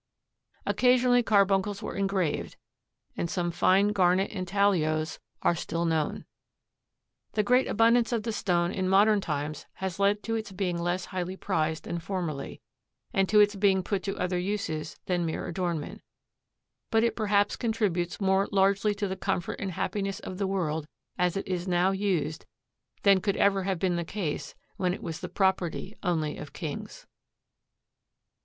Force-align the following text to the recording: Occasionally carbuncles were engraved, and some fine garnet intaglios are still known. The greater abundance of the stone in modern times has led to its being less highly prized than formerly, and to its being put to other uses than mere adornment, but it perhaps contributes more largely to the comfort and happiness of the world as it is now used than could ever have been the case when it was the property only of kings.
Occasionally 0.65 1.21
carbuncles 1.21 1.83
were 1.83 1.93
engraved, 1.95 2.57
and 3.15 3.29
some 3.29 3.51
fine 3.51 3.89
garnet 3.89 4.31
intaglios 4.31 5.19
are 5.43 5.53
still 5.53 5.85
known. 5.85 6.25
The 7.33 7.43
greater 7.43 7.69
abundance 7.69 8.11
of 8.11 8.23
the 8.23 8.31
stone 8.33 8.71
in 8.71 8.89
modern 8.89 9.21
times 9.21 9.67
has 9.73 9.99
led 9.99 10.23
to 10.23 10.33
its 10.33 10.51
being 10.51 10.79
less 10.81 11.05
highly 11.05 11.37
prized 11.37 11.83
than 11.83 11.99
formerly, 11.99 12.61
and 13.13 13.29
to 13.29 13.39
its 13.39 13.53
being 13.55 13.83
put 13.83 14.01
to 14.05 14.17
other 14.17 14.39
uses 14.39 14.97
than 15.05 15.23
mere 15.23 15.45
adornment, 15.45 16.01
but 16.89 17.03
it 17.03 17.15
perhaps 17.15 17.55
contributes 17.55 18.19
more 18.19 18.47
largely 18.51 18.95
to 18.95 19.07
the 19.07 19.15
comfort 19.15 19.59
and 19.61 19.73
happiness 19.73 20.19
of 20.21 20.39
the 20.39 20.47
world 20.47 20.87
as 21.19 21.37
it 21.37 21.47
is 21.47 21.67
now 21.67 21.91
used 21.91 22.47
than 23.03 23.21
could 23.21 23.37
ever 23.37 23.65
have 23.65 23.77
been 23.77 23.97
the 23.97 24.03
case 24.03 24.55
when 24.77 24.95
it 24.95 25.03
was 25.03 25.19
the 25.19 25.29
property 25.29 25.95
only 26.01 26.37
of 26.39 26.53
kings. 26.53 27.05